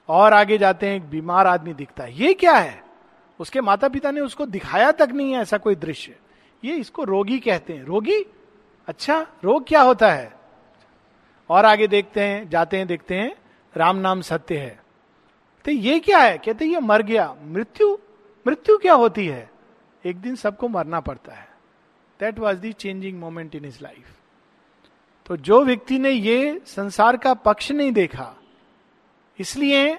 [0.09, 2.85] और आगे जाते हैं, एक बीमार आदमी दिखता है। ये क्या है?
[3.41, 6.17] उसके माता पिता ने उसको दिखाया तक नहीं है ऐसा कोई दृश्य।
[6.65, 8.25] ये इसको रोगी कहते हैं। रोगी?
[8.87, 10.33] अच्छा रोग क्या होता है?
[11.51, 13.37] और आगे देखते हैं, जाते हैं, देखते हैं,
[13.77, 14.83] राम नाम सत्य है।
[15.65, 16.39] तो ये क्या है?
[16.39, 17.99] कहते ये मर गया। मृत्यु?
[18.47, 19.51] मृत्यु क्या होती है?
[20.05, 21.49] एक दिन सबको मरना पड़ता है।
[22.21, 24.15] That was the changing moment in his life
[25.27, 28.35] तो जो व्यक्ति ने ये संसार का पक्ष नहीं देखा,
[29.39, 29.99] इसलिए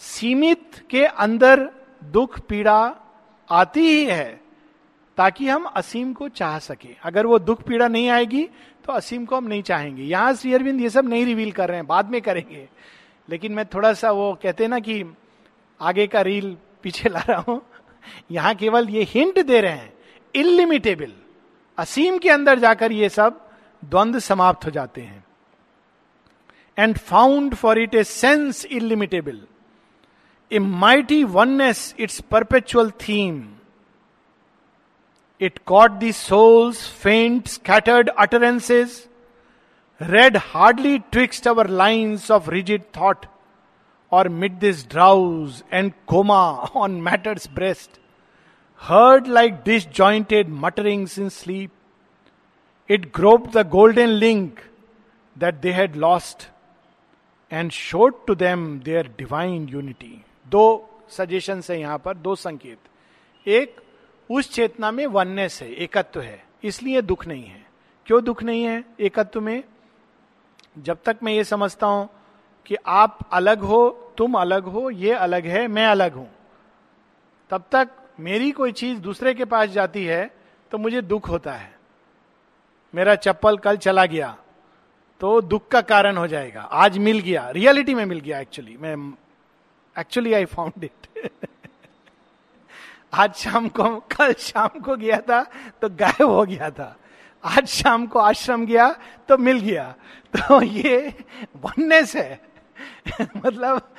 [0.00, 1.68] सीमित के अंदर
[2.02, 2.96] दुख, पीड़ा
[3.50, 4.40] आती ही है,
[5.18, 8.44] ताकि हम असीम को चाह सके। अगर वो दुख, पीड़ा नहीं आएगी
[8.84, 11.76] तो असीम को हम नहीं चाहेंगे। यहाँ श्री अरविंद ये सब नहीं रिवील कर रहे
[11.76, 12.68] हैं, बाद में करेंगे।
[13.28, 15.02] लेकिन मैं थोड़ा सा वो कहते ना कि
[15.80, 17.60] आगे का रील पीछे ला रहा हूँ।
[18.30, 19.92] यहाँ केवल ये हिंट दे रहे हैं
[20.34, 21.12] इलिमिटेबल
[21.78, 23.40] असीम के अंदर जाकर ये सब
[23.82, 25.24] द्वंद्व समाप्त हो जाते हैं।
[26.78, 29.40] And found for it a sense illimitable
[30.50, 33.44] a mighty oneness its perpetual theme
[35.40, 39.02] it caught the soul's faint scattered utterances
[40.00, 43.26] read hardly twixt our lines of rigid thought
[44.16, 47.98] or mid this drowse and coma on matter's breast,
[48.82, 51.70] heard like disjointed mutterings in sleep.
[52.90, 54.62] It groped the golden link
[55.36, 56.48] that they had lost
[57.50, 60.14] and showed to them their divine unity.
[60.50, 60.64] दो
[61.10, 63.80] suggestion है यहाँ पर दो संकेत एक
[64.30, 67.64] उस चेतना में oneness है एकत्व है इसलिए दुख नहीं है
[68.06, 69.62] क्यों दुख नहीं है एकत्व में
[70.86, 72.08] जब तक मैं ये समझता हूँ
[72.66, 73.82] कि आप अलग हो
[74.18, 76.28] तुम अलग हो, ये अलग है, मैं अलग हूँ।
[77.50, 77.88] तब तक
[78.20, 80.30] मेरी कोई चीज़ दूसरे के पास जाती है
[80.72, 81.74] तो मुझे दुख होता है।
[82.94, 84.36] मेरा चप्पल कल चला गया
[85.20, 88.96] तो दुख का कारण हो जाएगा। आज मिल गया, रियलिटी में मिल गया एक्चुअली मैं
[89.96, 91.30] एक्चुअली आई फाउंड इट
[93.14, 95.42] आज शाम को, कल शाम को गया था
[95.82, 96.96] तो गायब हो गया था।
[97.44, 98.88] आज शाम को आश्रम गया
[99.28, 99.94] तो मिल गया।
[100.34, 101.12] तो ये
[101.56, 102.40] वननेस है।
[103.46, 103.90] मतलब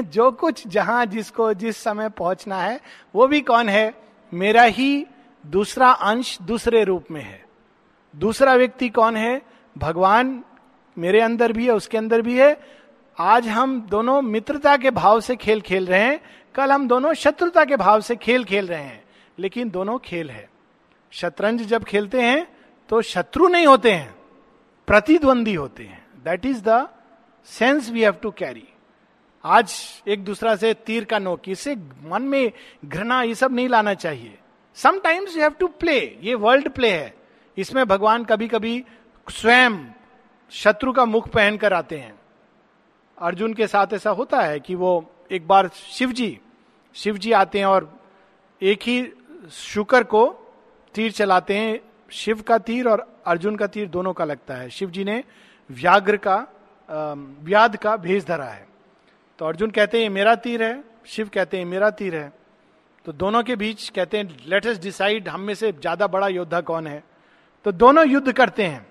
[0.00, 2.80] जो कुछ जहाँ जिसको जिस समय पहुँचना है,
[3.14, 3.94] वो भी कौन है?
[4.32, 5.06] मेरा ही
[5.46, 7.44] दूसरा अंश दूसरे रूप में है।
[8.16, 9.40] दूसरा व्यक्ति कौन है?
[9.78, 10.42] भगवान
[10.98, 12.60] मेरे अंदर भी है, उसके अंदर भी है।
[13.18, 16.20] आज हम दोनों मित्रता के भाव से खेल खेल रहे हैं,
[16.54, 19.04] कल हम दोनों शत्रुता के भाव से खेल खेल रहे हैं,
[19.38, 20.48] लेकिन दोनों खेल है।
[21.12, 22.46] शतरंज जब खेलते हैं
[22.90, 24.14] तो शत्रु नहीं होते हैं,
[24.88, 26.88] प्रतिद्वंदी होते हैं। That is the
[27.48, 28.66] sense we have to carry
[29.44, 29.74] आज
[30.08, 31.74] एक दूसरा से तीर का नोक इससे
[32.04, 32.52] मन में
[32.84, 34.38] घृणा, ये सब नहीं लाना चाहिए।
[34.76, 37.14] Sometimes you have to play ये वर्ल्ड प्ले है।
[37.56, 38.84] इसमें भगवान कभी कभी
[39.26, 39.78] स्वयं
[40.52, 42.18] शत्रु का मुख पहन कर आते हैं।
[43.18, 44.92] अर्जुन के साथ ऐसा होता है कि वो
[45.32, 46.38] एक बार शिव जी
[46.96, 47.92] शिव जी आते हैं और
[48.62, 49.12] एक ही
[49.52, 50.26] शुकर को
[50.94, 54.90] तीर चलाते हैं। शिव का तीर और अर्जुन का तीर दोनों का लगता है। शिव
[54.90, 55.22] जी ने
[55.70, 56.36] व्याघ्र का
[56.90, 58.66] व्याध का भेज धरा है।
[59.38, 62.32] तो अर्जुन कहते हैं मेरा तीर है। शिव कहते हैं मेरा तीर है।
[63.04, 66.60] तो दोनों के बीच कहते हैं लेट अस डिसाइड हम में से ज़्यादा बड़ा योद्धा
[66.60, 67.02] कौन है?
[67.64, 68.86] तो दोनों युद्ध करते हैं।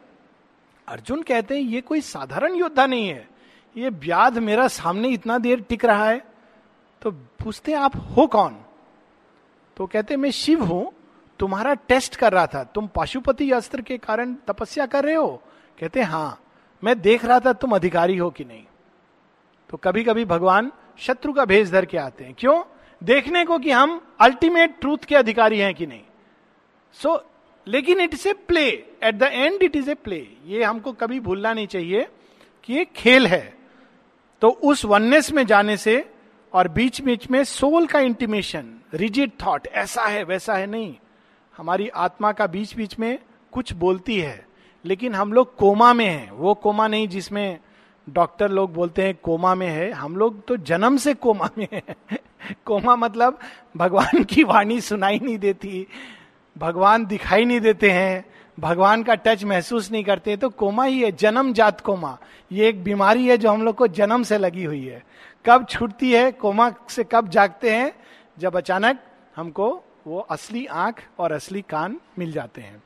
[0.88, 3.28] अर्जुन कहते हैं, ये कोई साधारण योद्धा नहीं है।
[3.76, 6.22] ये व्याध मेरा सामने इतना देर टिक रहा है।
[7.02, 8.58] तो पूछते आप हो कौन?
[9.78, 10.92] तो कहते मैं शिव हूँ।
[11.40, 15.42] तुम्हारा टेस्ट कर रहा था। तुम पाशुपति अस्त्र के कारण तपस्या कर रहे हो?
[15.80, 16.40] कहते हाँ।
[16.84, 18.64] मैं देख रहा था तुम अधिकारी हो कि नहीं।
[19.70, 22.64] तो कभी कभी भगवान शत्रु का भेज धर के आते हैं। क्यों?
[23.04, 26.02] देखने को कि हम अल्टीमेट ट्रूथ के अधिकारी हैं कि नहीं।
[26.94, 27.22] सो so,
[27.68, 28.70] लेकिन it is a play
[29.04, 32.08] at the end it is a play ये हमको कभी भूलना नहीं चाहिए
[32.64, 33.58] कि ये खेल है।
[34.42, 36.12] तो उस वननेस में जाने से
[36.54, 40.96] और बीच बीच में सोल का इंटीमेशन रिजिड थॉट ऐसा है वैसा है नहीं।
[41.58, 43.20] हमारी आत्मा का बीच बीच में
[43.52, 44.49] कुछ बोलती है।
[44.86, 47.60] लेकिन हम लोग कोमा में हैं। वो कोमा नहीं जिसमें
[48.10, 51.84] डॉक्टर लोग बोलते हैं कोमा में है। हम लोग तो जन्म से कोमा में है।
[52.66, 53.40] कोमा मतलब
[53.78, 55.88] भगवान की वाणी सुनाई नहीं देती,
[56.58, 58.26] भगवान दिखाई नहीं देते हैं,
[58.60, 62.18] भगवान का टच महसूस नहीं करते। तो कोमा ही है, जन्म जात कोमा।
[62.52, 65.06] ये एक बीमारी है जो हम लोग को जन्म से लगी हुई है।
[65.46, 67.94] कब छूटती है, कोमा से कब जागते हैं?
[68.40, 69.00] जब अचानक
[69.36, 72.84] हमको वो असली आँख और असली कान मिल जाते हैं।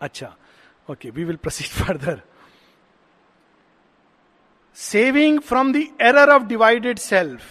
[0.00, 0.36] अच्छा
[0.90, 2.20] okay we will proceed further
[4.76, 7.42] saving from the error of divided self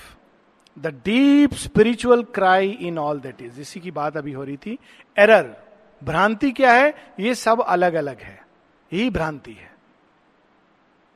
[0.78, 4.78] the deep spiritual cry in all that is इसी की बात अभी हो रही थी।
[5.18, 5.56] एरर
[6.02, 6.94] भ्रांति क्या है?
[7.20, 8.40] ये सब अलग अलग है।
[8.92, 9.72] यही भ्रांति है।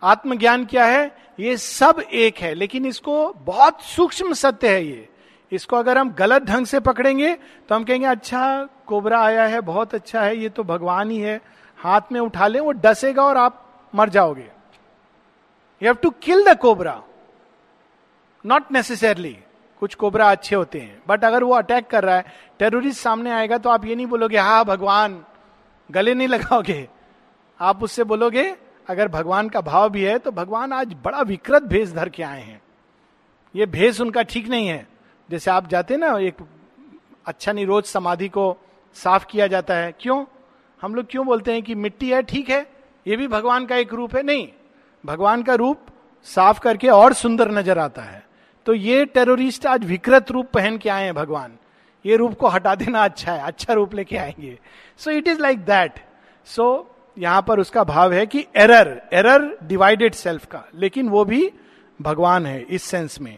[0.01, 1.15] आत्मज्ञान क्या है?
[1.39, 5.07] ये सब एक है, लेकिन इसको बहुत सूक्ष्म सत्य है ये।
[5.51, 7.33] इसको अगर हम गलत ढंग से पकड़ेंगे
[7.69, 11.39] तो हम कहेंगे अच्छा कोबरा आया है, बहुत अच्छा है, ये तो भगवान ही है।
[11.81, 13.63] हाथ में उठा ले, वो डसेगा और आप
[13.93, 14.41] मर जाओगे।
[15.81, 17.01] You have to kill the cobra
[18.45, 19.37] not necessarily
[19.81, 23.57] कुछ कोबरा अच्छे होते हैं। बट अगर वो अटैक कर रहा है टेररिस्ट सामने आएगा
[23.57, 25.23] तो आप ये नहीं बोलोगे, हा भगवान,
[25.89, 26.87] गले नहीं लगाओगे।
[27.59, 28.43] आप उससे बोलोगे,
[28.87, 32.41] अगर भगवान का भाव भी है तो भगवान आज बड़ा विकृत भेष धर के आए
[32.41, 32.61] हैं।
[33.55, 34.87] ये भेष उनका ठीक नहीं है।
[35.29, 36.35] जैसे आप जाते ना, एक
[37.25, 38.55] अच्छा निरोध समाधि को
[38.95, 40.23] साफ़ किया जाता है। क्यों?
[40.81, 42.65] हम लोग क्यों बोलते हैं कि मिट्टी है, ठीक है,
[43.05, 44.47] ये भी भगवान का एक रूप है, नहीं।
[45.03, 45.85] भगवान का रूप
[46.27, 48.23] साफ़ करके और सुंदर नज़र आता है।
[48.65, 51.57] तो ये टेररिस्ट आज विकृत रूप पहन के आए हैं भगवान।
[52.05, 54.57] ये रूप को हटा देना अच्छा है अच्छा रूप लेके आएँगे।
[54.99, 55.99] So it is like that
[56.47, 56.65] so
[57.17, 61.51] यहाँ पर उसका भाव है कि एरर एरर डिवाइडेड सेल्फ का। लेकिन वो भी
[61.99, 63.37] भगवान है, इस सेंस में।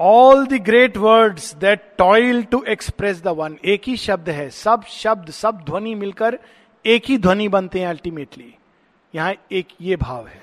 [0.00, 4.84] All the great words that toil to express the one एक ही शब्द है सब
[4.90, 6.38] शब्द सब ध्वनि मिलकर
[6.84, 8.54] एक ही ध्वनि बनते हैं अल्टीमेटली
[9.14, 10.42] यहाँ एक ये भाव है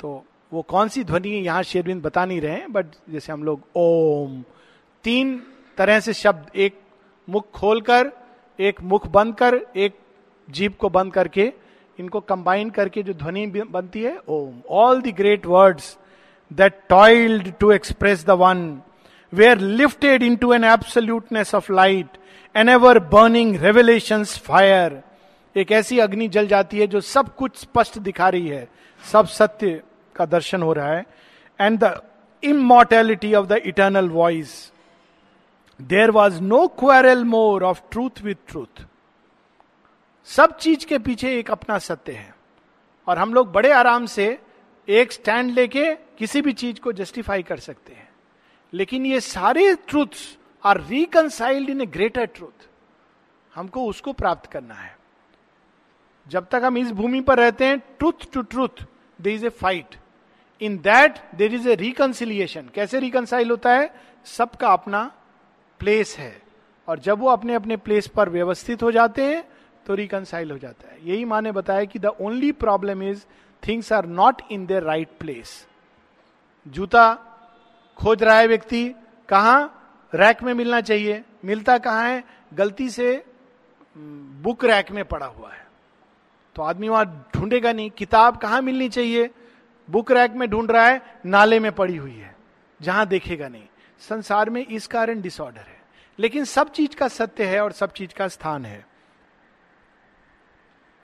[0.00, 0.12] तो
[0.52, 3.62] वो कौन सी ध्वनि है यहाँ शेरविंद बता नहीं रहे हैं बट जैसे हम लोग
[3.76, 4.40] ओम
[5.04, 5.36] तीन
[5.78, 6.78] तरह से शब्द एक
[7.28, 8.12] मुख खोलकर
[8.58, 9.98] एक मुख बंद कर एक
[10.48, 11.52] जीप को बंद करके
[11.98, 15.96] इनको कंबाइन करके जो ध्वनि बनती है Om all the great words
[16.50, 18.80] to express the one
[19.32, 22.18] they are lifted into an absoluteness of light
[22.54, 25.02] an ever burning revelation fire
[25.56, 28.68] एक ऐसी अग्नि जल जाती है जो सब कुछ स्पष्ट दिखा रही है।
[29.04, 29.82] सब सत्य
[30.16, 31.04] का दर्शन हो रहा है।
[31.60, 32.00] And the
[32.42, 34.52] immortality of the eternal voice
[35.80, 38.84] there was no quarrel more of truth with truth
[40.28, 42.34] सब चीज़ के पीछे एक अपना सत्य है।
[43.08, 44.38] और हम लोग बड़े आराम से
[44.88, 48.08] एक स्टैंड लेके किसी भी चीज़ को जस्टिफाई कर सकते हैं।
[48.72, 52.68] लेकिन ये सारे truths are reconciled in a greater truth
[53.54, 54.96] हमको उसको प्राप्त करना है।
[56.28, 58.84] जब तक हम इस भूमि पर रहते हैं truth to truth
[59.20, 59.96] they is a fight
[60.60, 63.94] in that there is a reconciliation कैसे रिकनसाइल होता है?
[64.24, 65.12] सबका अपना
[65.78, 66.42] प्लेस है।
[66.88, 69.44] और जब वो अपने अपने प्लेस पर व्यवस्थित हो जाते हैं
[69.86, 73.24] तो रिकनसाइल हो जाता है। यही माने बताया कि the only problem is
[73.68, 75.66] things are not in their right place
[76.68, 77.14] जूता
[77.96, 78.94] खोज रहा है व्यक्ति,
[79.28, 79.70] कहा?
[80.14, 82.24] रैक में मिलना चाहिए। मिलता कहाँ है?
[82.54, 83.24] गलती से
[83.96, 85.66] बुक रैक में पड़ा हुआ है।
[86.56, 89.30] तो आदमी वहाँ ढूंढेगा नहीं, किताब कहाँ मिलनी चाहिए?
[89.90, 92.36] बुक रैक में ढूंढ रहा है, नाले में पड़ी हुई है,
[92.82, 93.66] जहाँ देखेगा नहीं।
[93.98, 95.80] संसार में इस कारण डिसऑर्डर है।
[96.18, 98.86] लेकिन सब चीज़ का सत्य है और सब चीज़ का स्थान है।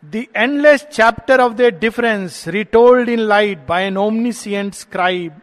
[0.03, 5.41] The endless chapter of the difference retold in light by an omniscient scribe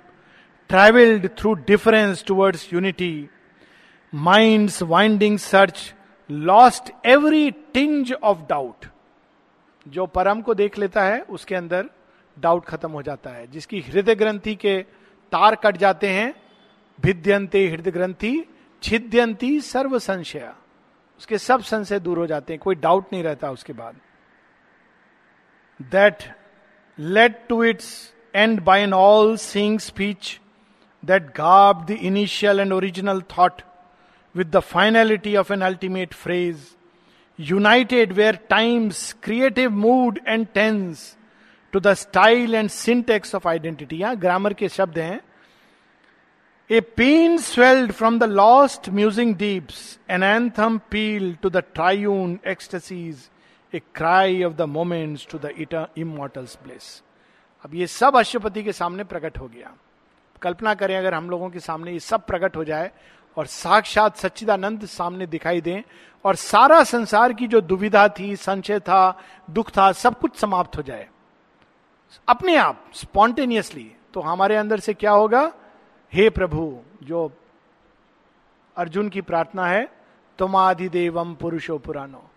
[0.70, 3.30] travelled through difference towards unity
[4.13, 5.94] mind's winding search
[6.30, 8.86] lost every tinge of doubt
[9.86, 11.89] जो परम को देख लेता है, उसके अंदर
[12.38, 14.78] डाउट खत्म हो जाता है। जिसकी हृदय ग्रंथि के
[15.32, 16.34] तार कट जाते हैं,
[17.00, 18.46] भिद्यंते हृदय ग्रंथि
[18.84, 20.52] छिद्यंती सर्व संशय
[21.20, 23.96] उसके सब संशय दूर हो जाते हैं, कोई डाउट नहीं रहता उसके बाद।
[25.81, 26.22] That
[26.98, 27.90] let to its
[28.35, 30.38] end by an all sing speech
[31.03, 33.62] that gab the initial and original thought
[34.35, 36.77] with the finality of an ultimate phrase,
[37.38, 41.16] united where time's creative mood and tense
[41.72, 43.98] to the style and syntax of identity.
[44.01, 45.20] यहां grammar के शब्द हैं
[46.70, 53.31] A pain swelled from the lost musing deeps, an anthem pealed to the triune ecstasies,
[53.73, 55.51] a cry of the moments to the
[55.97, 57.03] immortal's bliss.
[57.65, 59.73] अब ये सब अश्वपति के सामने प्रकट हो गया।
[60.41, 62.91] कल्पना करें अगर हम लोगों के सामने ये सब प्रकट हो जाए
[63.38, 65.81] और साक्षात सच्चिदानंद सामने दिखाई दें
[66.25, 70.81] और सारा संसार की जो दुविधा थी संशय था, दुख था, सब कुछ समाप्त हो
[70.81, 71.09] जाए।
[72.27, 75.51] अपने आप, स्पॉन्टेनियसली तो हमारे अंदर से क्या होगा?
[76.13, 77.31] हे प्रभु, जो
[78.77, 79.88] अर्जुन की प्रार्थना है
[80.38, 82.29] तुम आदिदेवम पुरुषो पुरानो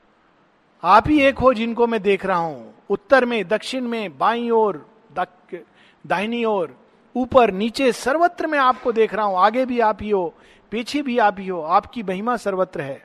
[0.82, 4.84] आप ही एक हो जिनको मैं देख रहा हूँ। उत्तर में, दक्षिण में, बाई ओर
[5.14, 6.76] दाहिनी ओर,
[7.16, 10.34] ऊपर, नीचे, सर्वत्र में आपको देख रहा हूँ। आगे भी आप ही हो,
[10.72, 13.04] पीछे भी आप ही हो। आपकी महिमा सर्वत्र है।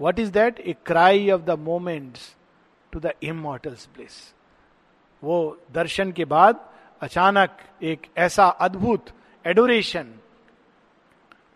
[0.00, 2.18] What is that a cry of the moment
[2.92, 4.32] to the immortal's place
[5.22, 6.60] वो दर्शन के बाद
[7.00, 9.10] अचानक एक ऐसा अद्भुत
[9.44, 10.12] एडोरेशन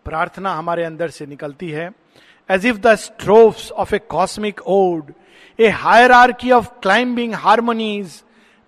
[0.05, 1.90] प्रार्थना हमारे अंदर से निकलती है।
[2.48, 5.12] As if the strophes of a cosmic ode
[5.61, 8.25] a higher arch of climbing harmonies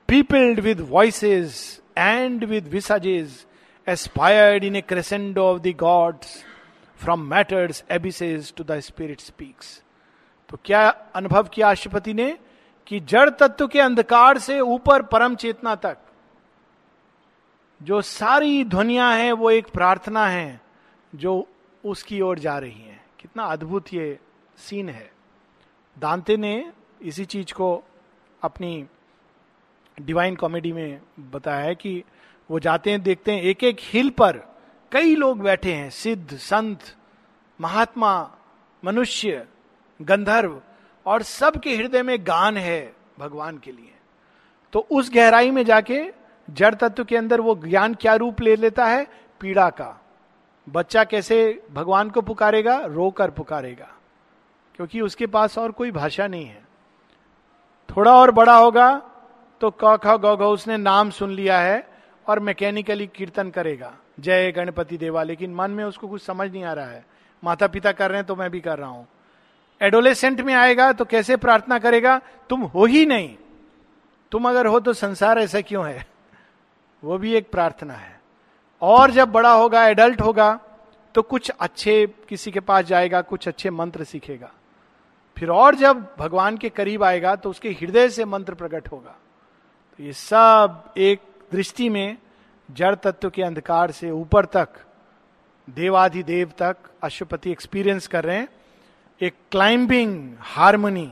[0.09, 1.55] peopled with voices
[1.98, 3.46] and with visages
[3.88, 6.44] aspired in a crescendo of the gods
[6.96, 9.83] from matter's abysses to the spirit speaks
[10.48, 12.38] तो क्या अनुभव किया राष्ट्रपति ने
[12.87, 15.96] कि जड़ तत्व के अंधकार से ऊपर परम चेतना तक,
[17.83, 20.61] जो सारी ध्वनिया है, वो एक प्रार्थना है,
[21.14, 21.48] जो
[21.85, 24.18] उसकी ओर जा रही है। कितना अद्भुत ये
[24.59, 25.12] सीन है।
[25.98, 27.84] दांते ने इसी चीज़ को
[28.42, 28.86] अपनी
[30.00, 32.04] डिवाइन कॉमेडी में बताया है कि
[32.50, 34.36] वो जाते हैं, देखते हैं एक एक हिल पर
[34.92, 36.96] कई लोग बैठे हैं, सिद्ध, संत,
[37.60, 38.36] महात्मा,
[38.84, 39.46] मनुष्य,
[40.02, 40.62] गंधर्व,
[41.06, 43.94] और सबके हृदय में गान है भगवान के लिए।
[44.72, 46.12] तो उस गहराई में जाके
[46.50, 49.06] जड़ तत्व के अंदर वो ज्ञान क्या रूप ले लेता है?
[49.40, 50.04] पीड़ा का।
[50.68, 52.80] बच्चा कैसे भगवान को पुकारेगा?
[52.80, 53.94] रोकर पुकारेगा।
[54.74, 56.71] क्योंकि उसके पास और कोई भाषा नहीं है।
[57.92, 58.90] थोड़ा और बड़ा होगा
[59.61, 61.87] तो क ख ग उसने नाम सुन लिया है
[62.26, 66.72] और मैकेनिकली कीर्तन करेगा। जय गणपति देवा। लेकिन मन में उसको कुछ समझ नहीं आ
[66.72, 67.05] रहा है।
[67.42, 69.07] माता पिता कर रहे हैं तो मैं भी कर रहा हूँ।
[69.81, 72.20] एडोलेसेंट में आएगा तो कैसे प्रार्थना करेगा?
[72.50, 73.35] तुम हो ही नहीं।
[74.33, 76.07] तुम अगर हो तो संसार ऐसा क्यों है?
[77.02, 78.20] वो भी एक प्रार्थना है।
[78.83, 80.59] और जब बड़ा होगा, एडल्ट होगा
[81.14, 84.50] तो कुछ अच्छे किसी के पास जाएगा, कुछ अच्छे मंत्र सीखेगा।
[85.36, 89.14] फिर और जब भगवान के करीब आएगा तो उसके हृदय से मंत्र प्रकट होगा।
[89.98, 91.20] तो ये सब एक
[91.52, 92.16] दृष्टि में
[92.68, 94.68] जड़ तत्व के अंधकार से ऊपर तक
[95.68, 98.48] देवाधिदेव तक अशुपति एक्सपीरियंस कर रहे हैं।
[99.20, 101.10] एक climbing harmony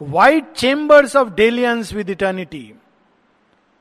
[0.00, 2.72] white chambers of dalliance with eternity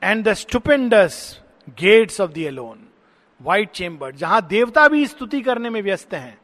[0.01, 1.41] and the stupendous
[1.79, 2.85] gates of the alone
[3.39, 6.37] white chamber जहाँ देवता भी स्तुति करने में व्यस्त हैं।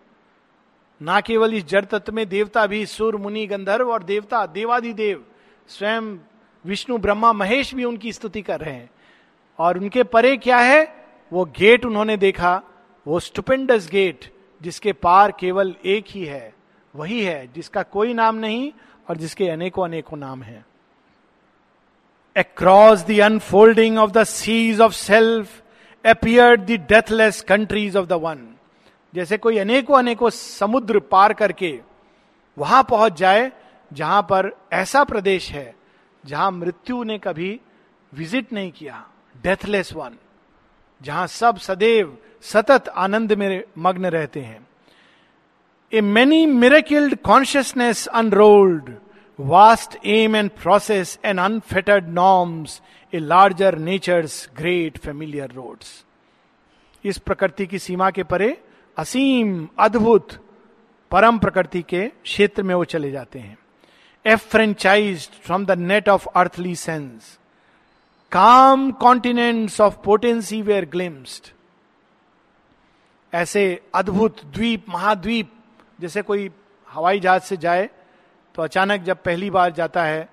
[1.01, 5.25] ना केवल इस जड़ तत्व में देवता भी, सुर, मुनि, गंधर्व और देवता, देवादिदेव,
[5.67, 6.17] स्वयं
[6.65, 8.89] विष्णु, ब्रह्मा, महेश भी उनकी स्तुति कर रहे हैं।
[9.59, 11.05] और उनके परे क्या है?
[11.33, 12.61] वो गेट उन्होंने देखा,
[13.07, 16.53] वो स्टुपेंडस गेट, जिसके पार केवल एक ही है,
[16.95, 18.71] वही है, जिसका कोई नाम नहीं
[19.09, 20.65] और जिसके अनेकों अनेकों नाम है।
[22.37, 25.45] Across the unfolding of the seas of self
[26.05, 28.54] appeared the deathless countries of the one.
[29.15, 31.79] जैसे कोई अनेकों अनेकों समुद्र पार करके
[32.57, 33.51] वहाँ पहुँच जाए,
[33.93, 35.75] जहाँ पर ऐसा प्रदेश है,
[36.25, 37.59] जहाँ मृत्यु ने कभी
[38.13, 39.03] विज़िट नहीं किया
[39.43, 40.17] डेथलेस वन
[41.01, 44.67] जहाँ सब सदैव सतत आनंद में मग्न रहते हैं
[45.93, 48.93] a many miracled consciousness unrolled
[49.39, 52.81] vast aim and process and unfettered norms
[53.13, 55.87] a larger nature's great familiar roads.
[57.03, 58.64] इस प्रकृति की सीमा के परे
[58.97, 60.29] असीम, अद्भुत
[61.11, 63.57] परम प्रकृति के क्षेत्र में वो चले जाते हैं।
[64.47, 67.39] Enfranchised from the net of earthly sense
[68.31, 71.47] calm continents of potency where glimpsed
[73.33, 75.53] ऐसे अद्भुत द्वीप, महाद्वीप,
[76.01, 76.51] जैसे कोई
[76.89, 77.89] हवाई जहाज़ से जाए
[78.55, 80.29] तो अचानक जब पहली बार जाता है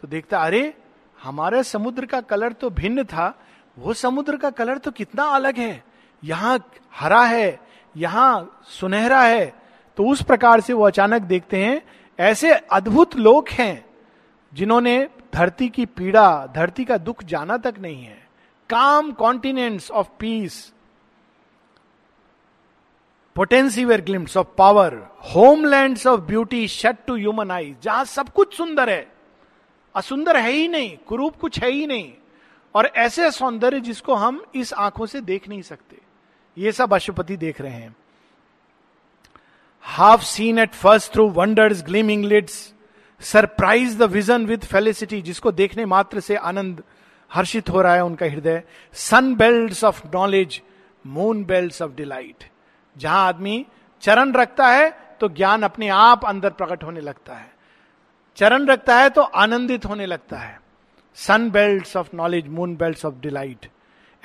[0.00, 0.74] तो देखता, अरे,
[1.22, 3.38] हमारे समुद्र का कलर तो भिन्न था।
[3.78, 5.84] वो समुद्र का कलर तो कितना अलग है।
[6.24, 7.65] यहाँ हरा है
[7.96, 9.46] यहाँ सुनहरा है
[9.98, 11.82] तो उस प्रकार से वो अचानक देखते हैं,
[12.18, 13.84] ऐसे अद्भुत लोग हैं,
[14.52, 18.18] जिन्होंने धरती की पीड़ा, धरती का दुख जाना तक नहीं है।
[18.70, 20.72] Calm continents of peace
[23.36, 24.94] potency where glimpse of power
[25.34, 29.06] homelands of beauty shut to human eyes जहाँ सब कुछ सुंदर है।
[29.94, 32.12] असुंदर है ही नहीं, कुरूप कुछ है ही नहीं।
[32.74, 36.00] और ऐसे सौंदर्य जिसको हम इस आँखों से देख नहीं सकते।
[36.56, 37.94] ये सब अशुपति देख रहे हैं।
[39.84, 42.74] Half seen at first through wonders gleaming lids
[43.20, 46.82] surprise the vision with felicity जिसको देखने मात्र से आनंद
[47.30, 50.60] हर्षित हो रहा है उनका हृदय। Sun belt of knowledge
[51.04, 52.44] moon belt of delight
[52.96, 53.64] जहाँ आदमी
[54.02, 54.90] चरण रखता है
[55.20, 57.54] तो ज्ञान अपने आप अंदर प्रकट होने लगता है।
[58.38, 60.60] चरण रखता है तो आनंदित होने लगता है।
[61.18, 63.66] Sun belt of knowledge moon belt of delight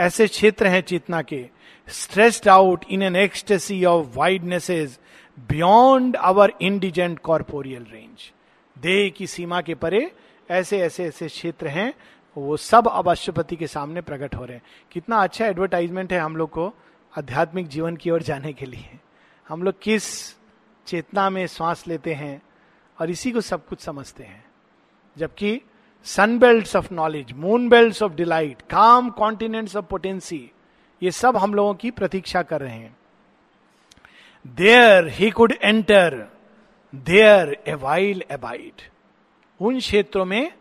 [0.01, 1.49] ऐसे क्षेत्र हैं चेतना के
[1.87, 4.99] stretched out in an ecstasy of widenesses
[5.39, 8.31] beyond our indigent corporeal range
[8.77, 10.11] देह की सीमा के परे
[10.51, 11.93] ऐसे ऐसे ऐसे क्षेत्र हैं,
[12.37, 16.35] वो सब अब अष्टपति के सामने प्रकट हो रहे हैं। कितना अच्छा एडवर्टाइजमेंट है हम
[16.35, 16.73] लोग को
[17.17, 18.99] आध्यात्मिक जीवन की ओर जाने के लिए।
[19.49, 20.35] हम लोग किस
[20.87, 22.41] चेतना में श्वास लेते हैं
[22.99, 24.45] और इसी को सब कुछ समझते हैं।
[25.17, 25.61] जबकि
[26.05, 30.51] sun belt of knowledge moon belt of delight calm continents of potency
[31.01, 32.97] ये सब हम लोगों की प्रतीक्षा कर रहे हैं।
[34.45, 36.27] There he could enter
[36.93, 38.81] there a while abide
[39.59, 40.51] उन क्षेत्रों में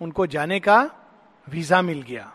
[0.00, 0.78] उनको जाने का
[1.46, 2.32] वीज़ा मिल गया।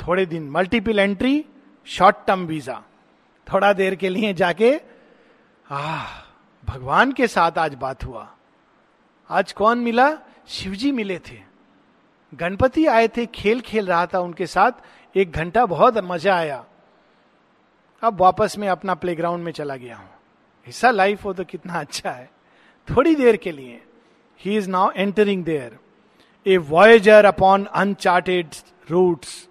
[0.00, 1.44] थोड़े दिन multiple entry
[1.86, 2.82] short term visa
[3.46, 4.72] थोड़ा देर के लिए जाके
[5.70, 6.04] आ
[6.64, 8.28] भगवान के साथ आज बात हुआ।
[9.30, 10.10] आज कौन मिला?
[10.48, 11.47] शिवजी मिले थे।
[12.32, 14.72] गणपति आए थे, खेल खेल रहा था उनके साथ,
[15.14, 16.64] एक घंटा बहुत मज़ा आया।
[18.02, 20.08] अब वापस में अपना प्लेग्राउंड में चला गया हूँ।
[20.66, 22.30] हिस्सा लाइफ हो तो कितना अच्छा है।
[22.88, 23.80] थोड़ी देर के लिए
[24.40, 25.78] he is now entering there
[26.46, 28.54] a voyager upon uncharted
[28.90, 29.48] routes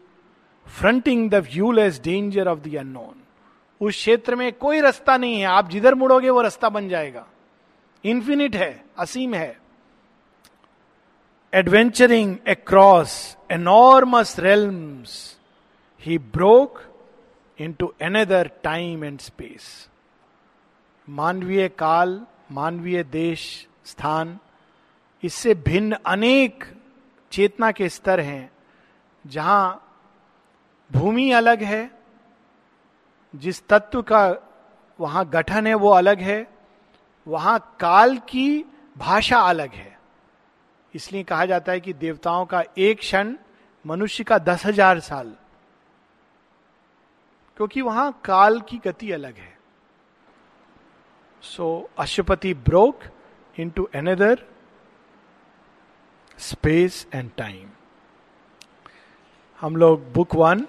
[0.67, 3.21] fronting the viewless danger of the unknown
[3.82, 7.25] उस क्षेत्र में कोई रास्ता नहीं है, आप जिधर मुड़ोगे वो रास्ता बन जाएगा।
[8.03, 9.57] इंफिनिट है, असीम है।
[12.47, 15.38] Across enormous rails
[16.05, 16.82] he broke
[17.74, 19.89] into another time and space
[21.10, 24.39] मानवीय काल, मानवीय देश, स्थान,
[25.24, 26.64] इससे भिन्न अनेक
[27.32, 28.51] चेतना के स्तर हैं,
[29.28, 29.84] जहाँ
[30.91, 31.91] भूमि अलग है,
[33.36, 34.36] जिस तत्व का
[34.99, 36.47] वहाँ गठन है वो अलग है,
[37.28, 38.66] वहाँ काल की
[38.97, 39.97] भाषा अलग है।
[40.98, 43.36] इसलिए कहा जाता है कि देवताओं का एक क्षण
[43.86, 45.36] मनुष्य का दस हज़ार साल।
[47.58, 49.56] क्योंकि वहाँ काल की गति अलग है।
[51.43, 53.04] So Ashwapati broke
[53.70, 54.43] into another
[56.39, 57.70] space and time
[59.62, 60.66] हम लोग बुक वन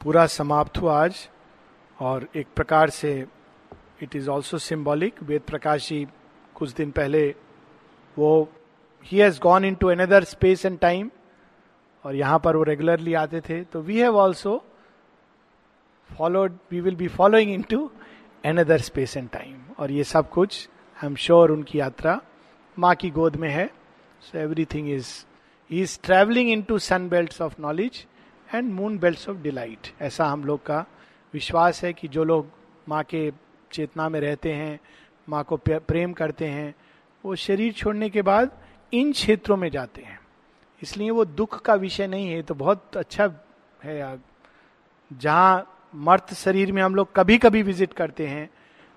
[0.00, 1.28] पूरा समाप्त हुआ आज,
[1.98, 3.12] और एक प्रकार से
[4.02, 6.06] it is also symbolic Ved Prakash ji
[6.56, 7.28] कुछ दिन पहले
[8.16, 8.30] वो
[9.04, 11.10] ही has gone into another space and time
[12.04, 14.64] और यहाँ पर वो रेगुलरली आते थे तो we have also
[16.10, 17.90] followed we will be following into
[18.44, 22.20] another space and time और ये सब कुछ आई एम श्योर उनकी यात्रा
[22.78, 23.70] माँ की गोद में है।
[24.20, 25.08] So everything is
[25.70, 28.06] is travelling into sun belt of knowledge
[28.54, 30.84] and moon belt of delight ऐसा हम लोग का
[31.34, 32.50] विश्वास है कि जो लोग
[32.88, 33.32] माँ के
[33.72, 34.78] चेतना में रहते हैं,
[35.28, 36.74] माँ को प्रेम करते हैं,
[37.24, 38.50] वो शरीर छोड़ने के बाद
[38.94, 40.18] इन क्षेत्रों में जाते हैं।
[40.82, 43.32] इसलिए वो दुख का विषय नहीं है तो बहुत अच्छा
[43.80, 44.18] है
[45.10, 48.48] जहाँ मर्त शरीर में हम लोग कभी कभी विज़िट करते हैं,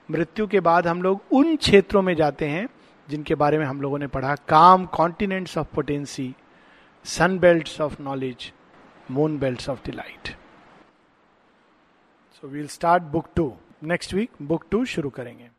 [0.09, 2.67] मृत्यु के बाद हम लोग उन क्षेत्रों में जाते हैं,
[3.07, 6.33] जिनके बारे में हम लोगों ने पढ़ा काम continents of potency
[7.05, 8.51] sun belt of knowledge
[9.11, 10.35] moon belt of delight
[12.43, 15.49] so we'll start book two next week book two शुरू करेंगे।